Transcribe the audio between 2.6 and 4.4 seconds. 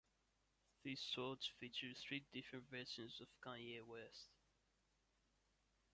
versions of Kanye West.